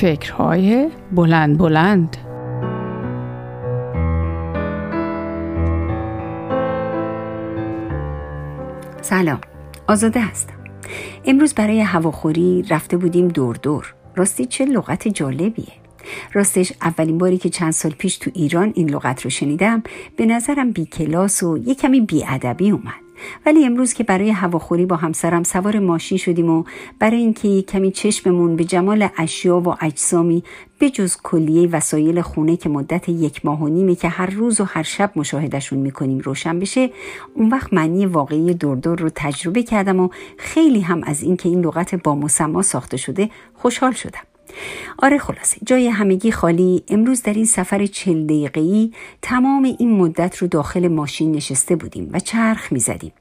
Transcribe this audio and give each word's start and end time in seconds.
فکرهای 0.00 0.90
بلند 1.12 1.58
بلند. 1.58 2.16
سلام 9.02 9.40
آزاده 9.88 10.20
هستم. 10.20 10.54
امروز 11.24 11.54
برای 11.54 11.80
هواخوری 11.80 12.64
رفته 12.70 12.96
بودیم 12.96 13.28
دور 13.28 13.56
دور. 13.56 13.94
راستی 14.16 14.46
چه 14.46 14.64
لغت 14.64 15.08
جالبیه. 15.08 15.72
راستش 16.32 16.72
اولین 16.82 17.18
باری 17.18 17.38
که 17.38 17.48
چند 17.48 17.72
سال 17.72 17.92
پیش 17.92 18.18
تو 18.18 18.30
ایران 18.34 18.72
این 18.74 18.90
لغت 18.90 19.22
رو 19.22 19.30
شنیدم 19.30 19.82
به 20.16 20.26
نظرم 20.26 20.70
بی 20.72 20.86
کلاس 20.86 21.42
و 21.42 21.58
یه 21.58 21.74
کمی 21.74 22.00
بی 22.00 22.24
ادبی 22.28 22.70
اومد. 22.70 23.07
ولی 23.46 23.64
امروز 23.64 23.92
که 23.92 24.04
برای 24.04 24.30
هواخوری 24.30 24.86
با 24.86 24.96
همسرم 24.96 25.42
سوار 25.42 25.78
ماشین 25.78 26.18
شدیم 26.18 26.50
و 26.50 26.64
برای 26.98 27.16
اینکه 27.16 27.62
کمی 27.62 27.90
چشممون 27.90 28.56
به 28.56 28.64
جمال 28.64 29.08
اشیا 29.16 29.60
و 29.60 29.74
اجسامی 29.80 30.44
بجز 30.80 31.16
کلیه 31.22 31.68
وسایل 31.68 32.20
خونه 32.20 32.56
که 32.56 32.68
مدت 32.68 33.08
یک 33.08 33.44
ماه 33.46 33.62
و 33.62 33.68
نیمه 33.68 33.94
که 33.94 34.08
هر 34.08 34.30
روز 34.30 34.60
و 34.60 34.64
هر 34.64 34.82
شب 34.82 35.12
مشاهدشون 35.16 35.78
می‌کنیم 35.78 36.18
روشن 36.18 36.58
بشه 36.58 36.90
اون 37.34 37.48
وقت 37.48 37.72
معنی 37.72 38.06
واقعی 38.06 38.54
دور 38.54 38.98
رو 38.98 39.10
تجربه 39.14 39.62
کردم 39.62 40.00
و 40.00 40.08
خیلی 40.38 40.80
هم 40.80 41.02
از 41.02 41.22
اینکه 41.22 41.48
این 41.48 41.60
لغت 41.60 41.94
با 41.94 42.14
مسما 42.14 42.62
ساخته 42.62 42.96
شده 42.96 43.30
خوشحال 43.54 43.92
شدم. 43.92 44.37
آره 44.98 45.18
خلاصه 45.18 45.56
جای 45.66 45.88
همگی 45.88 46.32
خالی. 46.32 46.82
امروز 46.88 47.22
در 47.22 47.32
این 47.32 47.44
سفر 47.44 47.86
چل 47.86 48.24
دقیقه‌ای 48.24 48.92
تمام 49.22 49.64
این 49.64 49.96
مدت 49.96 50.36
رو 50.36 50.48
داخل 50.48 50.88
ماشین 50.88 51.32
نشسته 51.32 51.76
بودیم 51.76 52.10
و 52.12 52.18
چرخ 52.18 52.72
می‌زدیم 52.72 53.12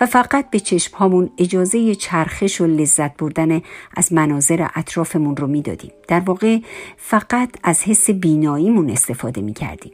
و 0.00 0.06
فقط 0.06 0.50
به 0.50 0.60
چشم 0.60 0.96
هامون 0.96 1.30
اجازه 1.38 1.94
چرخش 1.94 2.60
و 2.60 2.66
لذت 2.66 3.16
بردن 3.16 3.62
از 3.96 4.12
مناظر 4.12 4.66
اطرافمون 4.74 5.36
رو 5.36 5.46
می‌دادیم. 5.46 5.90
در 6.08 6.20
واقع 6.20 6.58
فقط 6.96 7.50
از 7.62 7.82
حس 7.82 8.10
بیناییمون 8.10 8.90
استفاده 8.90 9.40
می 9.40 9.54
کردیم 9.54 9.92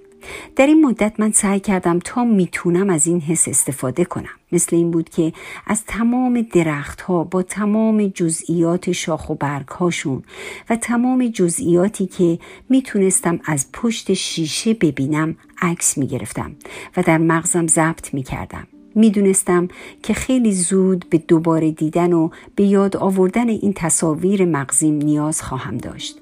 در 0.56 0.66
این 0.66 0.86
مدت 0.86 1.12
من 1.18 1.32
سعی 1.32 1.60
کردم 1.60 1.98
تا 1.98 2.24
می‌تونم 2.24 2.90
از 2.90 3.06
این 3.06 3.20
حس 3.20 3.48
استفاده 3.48 4.04
کنم. 4.04 4.28
مثل 4.52 4.76
این 4.76 4.90
بود 4.90 5.08
که 5.08 5.32
از 5.66 5.84
تمام 5.86 6.46
درختها 6.52 7.24
با 7.24 7.42
تمام 7.42 8.06
جزئیات 8.06 8.92
شاخ 8.92 9.30
و 9.30 9.34
برگ 9.34 9.68
هاشون 9.68 10.22
و 10.70 10.76
تمام 10.76 11.28
جزئیاتی 11.28 12.06
که 12.06 12.38
می‌تونستم 12.68 13.40
از 13.44 13.66
پشت 13.72 14.12
شیشه 14.12 14.74
ببینم 14.74 15.36
عکس 15.62 15.98
می‌گرفتم 15.98 16.56
و 16.96 17.02
در 17.02 17.18
مغزم 17.18 17.66
ضبط 17.66 18.14
می‌کردم. 18.14 18.66
می‌دونستم 18.94 19.68
که 20.02 20.14
خیلی 20.14 20.52
زود 20.52 21.06
به 21.10 21.18
دوباره 21.18 21.70
دیدن 21.70 22.12
و 22.12 22.28
به 22.56 22.64
یاد 22.64 22.96
آوردن 22.96 23.48
این 23.48 23.72
تصاویر 23.76 24.44
مغزیم 24.44 24.94
نیاز 24.94 25.42
خواهم 25.42 25.76
داشت. 25.76 26.18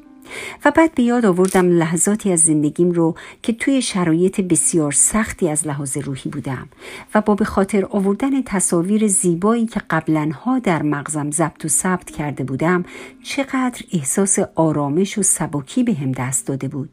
و 0.64 0.70
بعد 0.70 0.94
به 0.94 1.02
یاد 1.02 1.26
آوردم 1.26 1.68
لحظاتی 1.68 2.32
از 2.32 2.40
زندگیم 2.40 2.90
رو 2.90 3.14
که 3.42 3.52
توی 3.52 3.82
شرایط 3.82 4.40
بسیار 4.40 4.92
سختی 4.92 5.48
از 5.48 5.66
لحاظ 5.66 5.96
روحی 5.96 6.30
بودم 6.30 6.68
و 7.14 7.20
با 7.20 7.34
به 7.34 7.44
خاطر 7.44 7.84
آوردن 7.84 8.42
تصاویر 8.42 9.08
زیبایی 9.08 9.66
که 9.66 9.80
قبلنها 9.90 10.58
در 10.58 10.82
مغزم 10.82 11.30
ضبط 11.30 11.64
و 11.64 11.68
ثبت 11.68 12.10
کرده 12.10 12.44
بودم 12.44 12.84
چقدر 13.22 13.82
احساس 13.92 14.38
آرامش 14.54 15.18
و 15.18 15.22
سبکی 15.22 15.84
به 15.84 15.94
هم 15.94 16.12
دست 16.12 16.46
داده 16.46 16.68
بود 16.68 16.88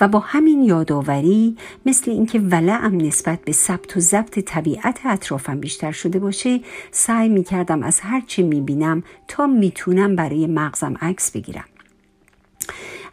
و 0.00 0.08
با 0.08 0.18
همین 0.18 0.62
یادآوری 0.62 1.56
مثل 1.86 2.10
اینکه 2.10 2.38
ولعم 2.38 2.96
نسبت 2.96 3.40
به 3.44 3.52
ثبت 3.52 3.96
و 3.96 4.00
ضبط 4.00 4.38
طبیعت 4.38 5.00
اطرافم 5.04 5.60
بیشتر 5.60 5.92
شده 5.92 6.18
باشه 6.18 6.60
سعی 6.90 7.28
می 7.28 7.44
کردم 7.44 7.82
از 7.82 8.00
هر 8.00 8.22
چه 8.26 8.42
می 8.42 8.60
بینم 8.60 9.02
تا 9.28 9.46
می‌تونم 9.46 10.16
برای 10.16 10.46
مغزم 10.46 10.94
عکس 11.00 11.30
بگیرم. 11.30 11.64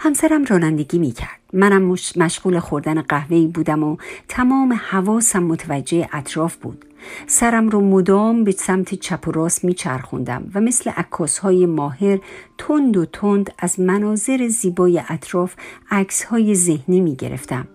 همسرم 0.04 0.44
رانندگی 0.44 1.00
می 1.00 1.12
کرد. 1.12 1.40
منم 1.54 1.96
مشغول 2.16 2.60
خوردن 2.60 3.02
قهوه 3.02 3.48
بودم 3.48 3.84
و 3.84 3.98
تمام 4.28 4.74
حواسم 4.74 5.44
متوجه 5.44 6.10
اطراف 6.14 6.56
بود. 6.56 6.86
سرم 7.28 7.70
رو 7.70 7.82
مدام 7.82 8.44
به 8.44 8.52
سمت 8.52 8.94
چپ 8.94 9.28
و 9.28 9.32
راست 9.32 9.64
میچرخوندم 9.64 10.52
و 10.56 10.62
مثل 10.62 10.90
عکاس 10.90 11.38
های 11.38 11.66
ماهر 11.66 12.20
تند 12.58 12.98
و 12.98 13.06
تند 13.06 13.54
از 13.60 13.80
مناظر 13.80 14.48
زیبای 14.48 15.02
اطراف 15.10 15.56
عکس 15.92 16.24
های 16.24 16.56
ذهنی 16.56 17.02
می 17.02 17.16
گرفتم. 17.16 17.68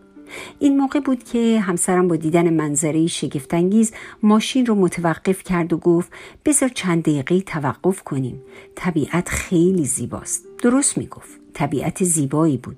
این 0.59 0.77
موقع 0.77 1.01
بود 1.01 1.25
که 1.25 1.61
همسرم 1.61 2.09
با 2.09 2.17
دیدن 2.17 2.51
منظره 2.55 3.07
شگفتانگیز 3.07 3.93
ماشین 4.23 4.67
رو 4.67 4.75
متوقف 4.75 5.43
کرد 5.43 5.73
و 5.73 5.77
گفت 5.77 6.13
بذار 6.45 6.69
چند 6.69 7.03
دقیقه 7.03 7.41
توقف 7.41 8.03
کنیم 8.03 8.43
طبیعت 8.75 9.29
خیلی 9.29 9.85
زیباست 9.85 10.45
درست 10.63 10.99
می‌گفت 10.99 11.48
طبیعت 11.59 12.05
زیبایی 12.05 12.57
بود 12.57 12.77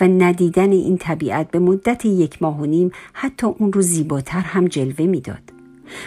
و 0.00 0.08
ندیدن 0.08 0.72
این 0.72 0.98
طبیعت 0.98 1.50
به 1.50 1.58
مدت 1.58 2.04
یک 2.04 2.42
ماه 2.42 2.60
و 2.60 2.66
نیم 2.66 2.90
حتی 3.12 3.46
اون 3.46 3.72
رو 3.72 3.82
زیباتر 3.82 4.40
هم 4.40 4.68
جلوه 4.68 5.06
می‌داد. 5.06 5.42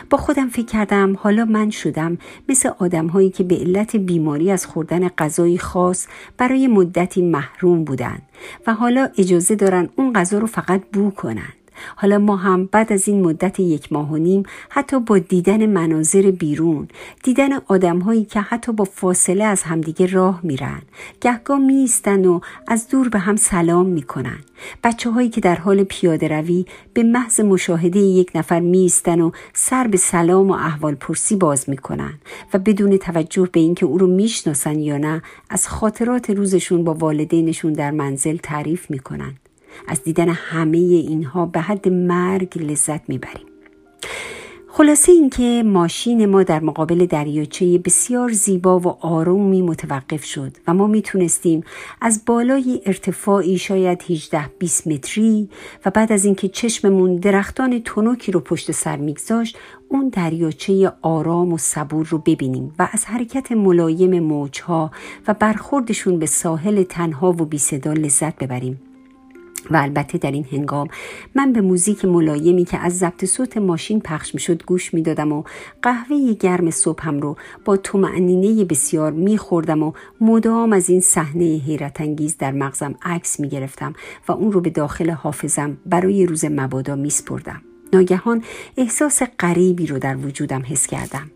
با 0.10 0.18
خودم 0.18 0.50
فکر 0.50 0.66
کردم 0.66 1.18
حالا 1.20 1.46
من 1.46 1.70
شدم 1.70 2.18
مثل 2.50 2.70
آدم 2.80 3.08
هایی 3.08 3.30
که 3.30 3.44
به 3.44 3.56
علت 3.56 3.96
بیماری 3.96 4.52
از 4.52 4.66
خوردن 4.66 5.08
غذایی 5.08 5.58
خاص 5.58 6.08
برای 6.38 6.68
مدتی 6.68 7.22
محروم 7.22 7.84
بودند 7.84 8.22
و 8.68 8.74
حالا 8.74 9.10
اجازه 9.18 9.56
دارن 9.56 9.90
اون 9.96 10.14
غذا 10.14 10.38
رو 10.40 10.48
فقط 10.48 10.82
بو 10.94 11.12
کنن. 11.12 11.54
حالا 11.96 12.18
ما 12.18 12.36
هم 12.36 12.70
بعد 12.72 12.94
از 12.94 13.08
این 13.08 13.22
مدت 13.22 13.60
یک 13.60 13.94
ماه 13.94 14.12
و 14.12 14.18
نیم 14.18 14.44
حتی 14.70 15.00
با 15.00 15.18
دیدن 15.18 15.66
مناظر 15.66 16.32
بیرون 16.32 16.88
دیدن 17.24 17.50
آدمهایی 17.68 18.26
که 18.26 18.40
حتی 18.42 18.72
با 18.72 18.84
فاصله 18.84 19.44
از 19.44 19.64
همدیگه 19.64 20.06
راه 20.06 20.40
میرن 20.44 20.82
گهگاه 21.22 21.60
میستن 21.60 22.26
و 22.26 22.40
از 22.68 22.88
دور 22.88 23.10
به 23.10 23.20
هم 23.20 23.36
سلام 23.36 23.86
می‌کنن. 23.86 24.38
بچه 24.84 25.10
هایی 25.10 25.30
که 25.30 25.42
در 25.42 25.56
حال 25.56 25.84
پیاده 25.84 26.28
روی 26.28 26.66
به 26.94 27.04
محض 27.04 27.40
مشاهده 27.40 28.00
یک 28.00 28.32
نفر 28.36 28.60
میستن 28.60 29.22
و 29.22 29.32
سر 29.54 29.88
به 29.88 29.98
سلام 29.98 30.50
و 30.50 30.54
احوال 30.54 30.96
پرسی 30.96 31.36
باز 31.36 31.70
می‌کنن 31.70 32.14
و 32.54 32.60
بدون 32.60 32.98
توجه 32.98 33.50
به 33.52 33.60
اینکه 33.60 33.86
او 33.86 33.98
رو 33.98 34.08
می‌شناسن 34.08 34.80
یا 34.80 34.98
نه 34.98 35.22
از 35.50 35.68
خاطرات 35.68 36.30
روزشون 36.30 36.84
با 36.84 36.94
والدینشون 36.94 37.74
در 37.74 37.92
منزل 37.92 38.38
تعریف 38.38 38.92
می‌کنن. 38.92 39.34
از 39.88 40.04
دیدن 40.04 40.30
همه 40.30 40.78
اینها 40.78 41.46
به 41.46 41.60
حد 41.60 41.90
مرگ 41.90 42.64
لذت 42.64 43.10
می‌بریم. 43.10 43.48
خلاصه 44.76 45.12
اینکه 45.12 45.64
ماشین 45.66 46.26
ما 46.26 46.44
در 46.44 46.60
مقابل 46.60 47.06
دریاچه 47.06 47.78
بسیار 47.78 48.32
زیبا 48.32 48.80
و 48.80 48.88
آرومی 48.88 49.62
متوقف 49.62 50.24
شد 50.24 50.52
و 50.68 50.74
ما 50.74 50.88
می‌تونستیم 50.88 51.64
از 52.02 52.26
بالای 52.26 52.82
ارتفاعی 52.86 53.58
شاید 53.58 54.04
18 54.10 54.50
20 54.60 54.88
متری 54.88 55.50
و 55.86 55.90
بعد 55.92 56.12
از 56.12 56.26
اینکه 56.26 56.48
چشممون 56.48 57.16
درختان 57.16 57.82
تنوکی 57.86 58.32
رو 58.32 58.40
پشت 58.40 58.72
سر 58.72 58.98
میگذاشت 58.98 59.58
اون 59.90 60.10
دریاچه 60.10 60.92
آرام 61.02 61.54
و 61.54 61.58
صبور 61.58 62.08
رو 62.08 62.18
ببینیم 62.18 62.74
و 62.80 62.90
از 62.92 63.06
حرکت 63.06 63.52
ملایم 63.52 64.20
موجها 64.20 64.92
و 65.28 65.34
برخوردشون 65.34 66.20
به 66.20 66.26
ساحل 66.26 66.84
تنها 66.84 67.30
و 67.30 67.34
بی 67.34 67.58
صدا 67.58 67.94
لذت 67.94 68.36
ببریم. 68.36 68.93
و 69.72 69.78
البته 69.78 70.18
در 70.18 70.31
این 70.31 70.46
هنگام 70.51 70.88
من 71.35 71.53
به 71.53 71.62
موزیک 71.62 72.06
ملایمی 72.06 72.66
که 72.66 72.78
از 72.78 72.97
ضبط 72.97 73.25
صوت 73.25 73.57
ماشین 73.57 74.00
پخش 74.00 74.34
می‌شد 74.34 74.63
گوش 74.63 74.94
می‌دادم 74.94 75.31
و 75.31 75.44
قهوه 75.81 76.34
گرم 76.34 76.69
صبحم 76.69 77.19
رو 77.19 77.38
با 77.66 77.78
طمأنینه 77.78 78.66
بسیار 78.66 79.12
میخوردم 79.12 79.84
و 79.84 79.91
مدام 80.22 80.74
از 80.74 80.90
این 80.90 81.01
صحنه 81.01 81.44
حیرت 81.44 82.01
انگیز 82.01 82.38
در 82.38 82.51
مغزم 82.51 82.96
عکس 83.01 83.40
می‌گرفتم 83.40 83.94
و 84.28 84.31
اون 84.31 84.51
رو 84.51 84.62
به 84.62 84.69
داخل 84.69 85.09
حافظم 85.09 85.78
برای 85.85 86.25
روز 86.25 86.45
مبادا 86.45 86.95
میسپردم. 86.95 87.62
ناگهان 87.94 88.44
احساس 88.78 89.22
غریبی 89.40 89.88
رو 89.88 90.00
در 90.00 90.18
وجودم 90.18 90.63
حس 90.66 90.88
کردم. 90.88 91.31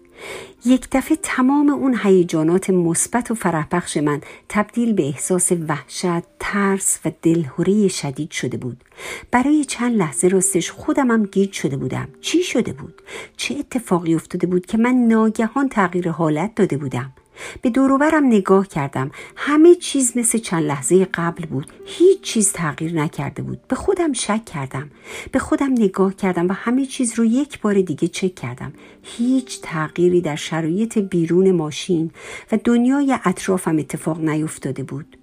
یک 0.65 0.87
دفعه 0.91 1.17
تمام 1.23 1.69
اون 1.69 1.97
هیجانات 2.03 2.69
مثبت 2.69 3.31
و 3.31 3.35
فرحبخش 3.35 3.97
من 3.97 4.21
تبدیل 4.49 4.93
به 4.93 5.07
احساس 5.07 5.51
وحشت، 5.51 6.23
ترس 6.39 6.99
و 7.05 7.11
دلهوری 7.21 7.89
شدید 7.89 8.31
شده 8.31 8.57
بود. 8.57 8.83
برای 9.31 9.65
چند 9.65 9.95
لحظه 9.95 10.27
راستش 10.27 10.71
خودم 10.71 11.11
هم 11.11 11.25
گیج 11.25 11.51
شده 11.51 11.77
بودم. 11.77 12.07
چی 12.21 12.43
شده 12.43 12.73
بود؟ 12.73 13.01
چه 13.37 13.55
اتفاقی 13.59 14.15
افتاده 14.15 14.47
بود 14.47 14.65
که 14.65 14.77
من 14.77 14.95
ناگهان 14.95 15.69
تغییر 15.69 16.09
حالت 16.09 16.55
داده 16.55 16.77
بودم؟ 16.77 17.13
به 17.61 17.69
دوروبرم 17.69 18.25
نگاه 18.25 18.67
کردم. 18.67 19.11
همه 19.35 19.75
چیز 19.75 20.17
مثل 20.17 20.37
چند 20.37 20.63
لحظه 20.63 21.07
قبل 21.13 21.45
بود. 21.45 21.71
هیچ 21.85 22.21
چیز 22.21 22.51
تغییر 22.51 22.93
نکرده 22.93 23.41
بود. 23.41 23.67
به 23.67 23.75
خودم 23.75 24.13
شک 24.13 24.45
کردم. 24.45 24.89
به 25.31 25.39
خودم 25.39 25.71
نگاه 25.71 26.15
کردم 26.15 26.47
و 26.47 26.53
همه 26.53 26.85
چیز 26.85 27.19
رو 27.19 27.25
یک 27.25 27.61
بار 27.61 27.81
دیگه 27.81 28.07
چک 28.07 28.35
کردم. 28.35 28.73
هیچ 29.03 29.59
تغییری 29.61 30.21
در 30.21 30.35
شرایط 30.35 30.97
بیرون 30.97 31.51
ماشین 31.51 32.11
و 32.51 32.59
دنیای 32.63 33.17
اطرافم 33.25 33.77
اتفاق 33.77 34.19
نیفتاده 34.19 34.83
بود. 34.83 35.17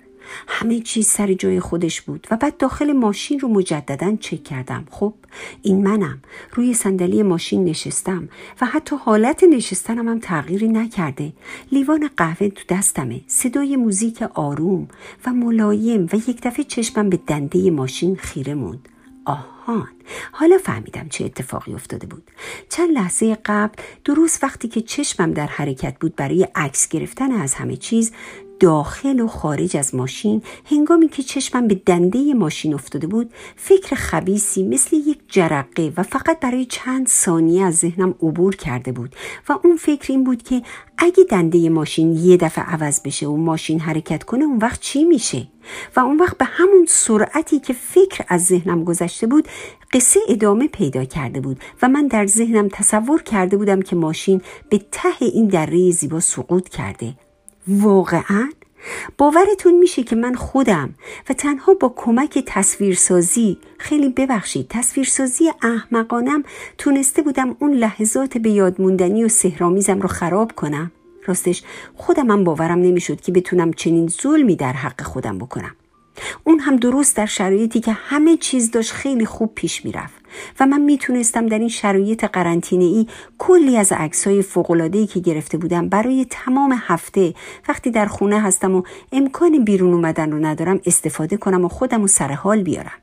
همه 0.48 0.80
چیز 0.80 1.06
سر 1.06 1.32
جای 1.32 1.60
خودش 1.60 2.00
بود 2.00 2.26
و 2.30 2.36
بعد 2.36 2.56
داخل 2.56 2.92
ماشین 2.92 3.40
رو 3.40 3.48
مجددا 3.48 4.16
چک 4.20 4.44
کردم. 4.44 4.84
خب 4.90 5.14
این 5.62 5.82
منم. 5.82 6.22
روی 6.52 6.74
صندلی 6.74 7.22
ماشین 7.22 7.64
نشستم 7.64 8.28
و 8.60 8.66
حتی 8.66 8.96
حالت 8.96 9.44
نشستنم 9.44 10.08
هم 10.08 10.18
تغییری 10.18 10.68
نکرده. 10.68 11.32
لیوان 11.72 12.10
قهوه 12.16 12.48
تو 12.48 12.62
دستمه 12.68 13.20
صدای 13.26 13.76
موزیک 13.76 14.22
آروم 14.22 14.88
و 15.26 15.32
ملایم 15.32 16.08
و 16.12 16.16
یک 16.16 16.40
دفعه 16.42 16.64
چشمم 16.64 17.10
به 17.10 17.16
دنده 17.26 17.70
ماشین 17.70 18.16
خیره 18.16 18.54
موند. 18.54 18.88
آهان. 19.24 19.88
حالا 20.32 20.58
فهمیدم 20.58 21.08
چه 21.08 21.24
اتفاقی 21.24 21.74
افتاده 21.74 22.06
بود. 22.06 22.30
چند 22.68 22.90
لحظه 22.90 23.38
قبل 23.44 23.82
درست 24.04 24.44
وقتی 24.44 24.68
که 24.68 24.80
چشمم 24.80 25.32
در 25.32 25.46
حرکت 25.46 25.96
بود 26.00 26.16
برای 26.16 26.48
عکس 26.54 26.88
گرفتن 26.88 27.32
از 27.32 27.54
همه 27.54 27.76
چیز 27.76 28.12
داخل 28.60 29.20
و 29.20 29.26
خارج 29.26 29.76
از 29.76 29.94
ماشین 29.94 30.42
هنگامی 30.64 31.08
که 31.08 31.22
چشمم 31.22 31.68
به 31.68 31.74
دنده 31.74 32.34
ماشین 32.34 32.74
افتاده 32.74 33.06
بود 33.06 33.30
فکر 33.56 33.96
خبیسی 33.96 34.62
مثل 34.62 34.96
یک 34.96 35.18
جرقه 35.28 35.92
و 35.96 36.02
فقط 36.02 36.40
برای 36.40 36.64
چند 36.64 37.08
ثانیه 37.08 37.64
از 37.64 37.74
ذهنم 37.74 38.14
عبور 38.22 38.56
کرده 38.56 38.92
بود 38.92 39.16
و 39.48 39.58
اون 39.64 39.76
فکر 39.76 40.12
این 40.12 40.24
بود 40.24 40.42
که 40.42 40.62
اگه 40.98 41.24
دنده 41.30 41.68
ماشین 41.68 42.12
یه 42.12 42.36
دفعه 42.36 42.64
عوض 42.64 43.00
بشه 43.00 43.26
و 43.26 43.36
ماشین 43.36 43.80
حرکت 43.80 44.24
کنه 44.24 44.44
اون 44.44 44.58
وقت 44.58 44.80
چی 44.80 45.04
میشه؟ 45.04 45.48
و 45.96 46.00
اون 46.00 46.16
وقت 46.16 46.38
به 46.38 46.44
همون 46.44 46.86
سرعتی 46.88 47.60
که 47.60 47.72
فکر 47.72 48.24
از 48.28 48.44
ذهنم 48.44 48.84
گذشته 48.84 49.26
بود 49.26 49.48
قصه 49.92 50.20
ادامه 50.28 50.68
پیدا 50.68 51.04
کرده 51.04 51.40
بود 51.40 51.60
و 51.82 51.88
من 51.88 52.06
در 52.06 52.26
ذهنم 52.26 52.68
تصور 52.68 53.22
کرده 53.22 53.56
بودم 53.56 53.82
که 53.82 53.96
ماشین 53.96 54.40
به 54.70 54.80
ته 54.92 55.08
این 55.20 55.48
دره 55.48 55.90
زیبا 55.90 56.20
سقوط 56.20 56.68
کرده. 56.68 57.14
واقعا؟ 57.68 58.50
باورتون 59.18 59.78
میشه 59.78 60.02
که 60.02 60.16
من 60.16 60.34
خودم 60.34 60.94
و 61.28 61.32
تنها 61.32 61.74
با 61.74 61.92
کمک 61.96 62.44
تصویرسازی 62.46 63.58
خیلی 63.78 64.08
ببخشید 64.08 64.66
تصویرسازی 64.70 65.50
احمقانم 65.62 66.42
تونسته 66.78 67.22
بودم 67.22 67.56
اون 67.58 67.74
لحظات 67.74 68.38
به 68.38 68.50
یاد 68.50 68.80
موندنی 68.80 69.24
و 69.24 69.28
سهرامیزم 69.28 70.00
رو 70.00 70.08
خراب 70.08 70.52
کنم. 70.52 70.92
راستش 71.26 71.62
خودم 71.94 72.30
هم 72.30 72.44
باورم 72.44 72.78
نمی‌شد 72.78 73.20
که 73.20 73.32
بتونم 73.32 73.72
چنین 73.72 74.08
ظلمی 74.08 74.56
در 74.56 74.72
حق 74.72 75.02
خودم 75.02 75.38
بکنم. 75.38 75.76
اون 76.44 76.58
هم 76.58 76.76
درست 76.76 77.16
در 77.16 77.26
شرایطی 77.26 77.80
که 77.80 77.92
همه 77.92 78.36
چیز 78.36 78.70
داشت 78.70 78.92
خیلی 78.92 79.26
خوب 79.26 79.54
پیش 79.54 79.84
می‌رفت. 79.84 80.14
و 80.60 80.66
من 80.66 80.80
می‌تونستم 80.80 81.46
در 81.46 81.58
این 81.58 81.68
شرایط 81.68 82.24
قرنطینه 82.24 82.84
ای 82.84 83.06
کلی 83.38 83.76
از 83.76 83.92
عکسای 83.92 84.42
فوق‌العاده‌ای 84.42 85.06
که 85.06 85.20
گرفته 85.20 85.58
بودم 85.58 85.88
برای 85.88 86.26
تمام 86.30 86.74
هفته 86.86 87.34
وقتی 87.68 87.90
در 87.90 88.06
خونه 88.06 88.40
هستم 88.40 88.74
و 88.74 88.82
امکان 89.12 89.64
بیرون 89.64 89.94
اومدن 89.94 90.32
رو 90.32 90.46
ندارم 90.46 90.80
استفاده 90.86 91.36
کنم 91.36 91.64
و 91.64 91.68
خودم 91.68 92.00
رو 92.00 92.06
سر 92.06 92.32
حال 92.32 92.62
بیارم. 92.62 92.98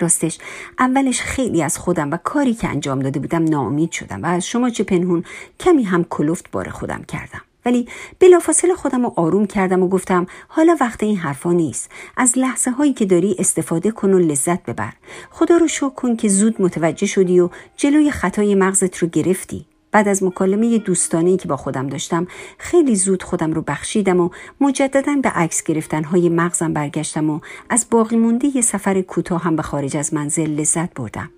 راستش 0.00 0.38
اولش 0.78 1.20
خیلی 1.20 1.62
از 1.62 1.78
خودم 1.78 2.10
و 2.10 2.16
کاری 2.16 2.54
که 2.54 2.68
انجام 2.68 2.98
داده 2.98 3.20
بودم 3.20 3.44
ناامید 3.44 3.92
شدم 3.92 4.22
و 4.22 4.26
از 4.26 4.46
شما 4.46 4.70
چه 4.70 4.84
پنهون 4.84 5.24
کمی 5.60 5.82
هم 5.82 6.04
کلفت 6.04 6.50
بار 6.50 6.68
خودم 6.68 7.02
کردم. 7.08 7.40
ولی 7.64 7.88
بلافاصله 8.20 8.74
خودم 8.74 9.02
رو 9.02 9.12
آروم 9.16 9.46
کردم 9.46 9.82
و 9.82 9.88
گفتم 9.88 10.26
حالا 10.48 10.76
وقت 10.80 11.02
این 11.02 11.16
حرفا 11.16 11.52
نیست. 11.52 11.90
از 12.16 12.38
لحظه 12.38 12.70
هایی 12.70 12.92
که 12.92 13.04
داری 13.04 13.36
استفاده 13.38 13.90
کن 13.90 14.12
و 14.12 14.18
لذت 14.18 14.62
ببر. 14.64 14.92
خدا 15.30 15.56
رو 15.56 15.68
شکر 15.68 15.90
کن 15.90 16.16
که 16.16 16.28
زود 16.28 16.62
متوجه 16.62 17.06
شدی 17.06 17.40
و 17.40 17.48
جلوی 17.76 18.10
خطای 18.10 18.54
مغزت 18.54 18.98
رو 18.98 19.08
گرفتی. 19.08 19.66
بعد 19.94 20.08
از 20.08 20.22
مکالمه 20.22 20.78
دوستانه 20.78 21.36
که 21.36 21.48
با 21.48 21.56
خودم 21.56 21.86
داشتم 21.86 22.26
خیلی 22.58 22.96
زود 22.96 23.22
خودم 23.22 23.52
رو 23.52 23.62
بخشیدم 23.62 24.20
و 24.20 24.30
مجددا 24.60 25.16
به 25.22 25.28
عکس 25.28 25.62
گرفتن 25.62 26.04
های 26.04 26.28
مغزم 26.28 26.72
برگشتم 26.72 27.30
و 27.30 27.40
از 27.70 27.86
باقی 27.90 28.16
مونده 28.16 28.56
یه 28.56 28.62
سفر 28.62 29.00
کوتاه 29.00 29.42
هم 29.42 29.56
به 29.56 29.62
خارج 29.62 29.96
از 29.96 30.14
منزل 30.14 30.50
لذت 30.50 30.94
بردم. 30.94 31.30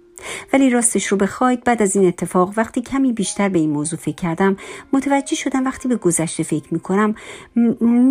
ولی 0.53 0.71
راستش 0.71 1.07
رو 1.07 1.17
بخواید 1.17 1.65
بعد 1.65 1.83
از 1.83 1.97
این 1.97 2.09
اتفاق 2.09 2.53
وقتی 2.57 2.81
کمی 2.81 3.13
بیشتر 3.13 3.49
به 3.49 3.59
این 3.59 3.71
موضوع 3.71 3.99
فکر 3.99 4.15
کردم 4.15 4.57
متوجه 4.93 5.37
شدم 5.37 5.65
وقتی 5.65 5.89
به 5.89 5.97
گذشته 5.97 6.43
فکر 6.43 6.67
می‌کنم 6.71 7.15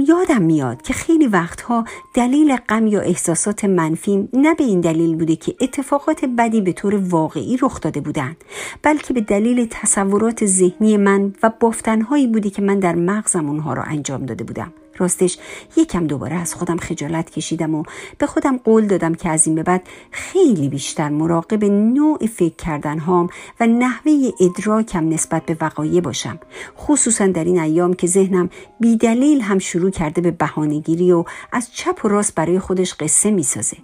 یادم 0.08 0.42
میاد 0.42 0.82
که 0.82 0.94
خیلی 0.94 1.28
وقتها 1.28 1.86
دلیل 2.14 2.56
غم 2.56 2.88
یا 2.88 3.02
احساسات 3.02 3.66
منفی 3.66 4.30
نه 4.34 4.54
به 4.54 4.64
این 4.64 4.82
دلیل 4.82 5.16
بوده 5.16 5.36
که 5.36 5.56
اتفاقات 5.62 6.26
بدی 6.26 6.62
به 6.62 6.74
طور 6.74 6.96
واقعی 6.96 7.58
رخ 7.62 7.82
داده 7.82 8.02
بودند 8.02 8.38
بلکه 8.84 9.14
به 9.14 9.22
دلیل 9.22 9.68
تصورات 9.72 10.46
ذهنی 10.46 10.98
من 10.98 11.34
و 11.44 11.52
بافتنهایی 11.60 12.28
بوده 12.28 12.50
که 12.50 12.62
من 12.62 12.80
در 12.80 12.96
مغزم 12.96 13.50
اونها 13.50 13.74
را 13.74 13.84
انجام 13.84 14.26
داده 14.26 14.44
بودم. 14.44 14.74
راستش 14.98 15.38
یکم 15.78 16.08
دوباره 16.08 16.36
از 16.36 16.54
خودم 16.54 16.78
خجالت 16.78 17.30
کشیدم 17.30 17.76
و 17.76 17.84
به 18.18 18.28
خودم 18.28 18.58
قول 18.58 18.88
دادم 18.88 19.16
که 19.16 19.30
از 19.30 19.48
این 19.48 19.56
به 19.56 19.64
بعد 19.64 19.88
خیلی 20.12 20.70
بیشتر 20.70 21.10
مراقب 21.10 21.66
نوع 21.66 22.26
فکر 22.26 22.56
کردن 22.56 23.00
هام 23.00 23.30
و 23.60 23.68
نحوه 23.68 24.12
ادراکم 24.40 25.10
نسبت 25.10 25.46
به 25.46 25.58
وقایع 25.62 26.02
باشم. 26.02 26.40
خصوصا 26.78 27.28
در 27.28 27.44
این 27.44 27.60
ایام 27.60 27.94
که 27.94 28.08
ذهنم 28.08 28.50
بیدلیل 28.80 29.42
هم 29.42 29.60
شروع 29.60 29.92
کرده 29.92 30.22
به 30.22 30.32
بهانهگیری 30.32 31.12
و 31.12 31.24
از 31.52 31.74
چپ 31.74 32.06
و 32.06 32.08
راست 32.08 32.36
برای 32.36 32.60
خودش 32.60 32.94
قصه 32.94 33.32
می‌سازه. 33.32 33.78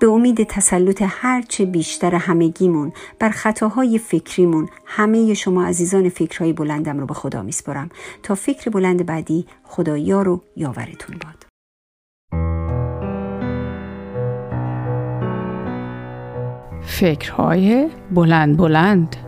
به 0.00 0.06
امید 0.06 0.42
تسلط 0.42 1.02
هرچه 1.06 1.64
بیشتر 1.64 2.14
همگیمون 2.14 2.92
بر 3.18 3.30
خطاهای 3.30 3.98
فکریمون 3.98 4.68
همه 4.86 5.34
شما 5.34 5.64
عزیزان 5.64 6.08
فکرهای 6.08 6.52
بلندم 6.52 7.00
رو 7.00 7.06
به 7.06 7.14
خدا 7.14 7.42
میسپرم 7.42 7.88
تا 8.22 8.34
فکر 8.34 8.70
بلند 8.70 9.06
بعدی 9.06 9.46
خدایا 9.64 10.22
رو 10.22 10.42
یاورتون 10.56 11.16
باد. 11.24 11.44
فکرهای 16.86 17.90
بلند 18.14 18.56
بلند. 18.56 19.23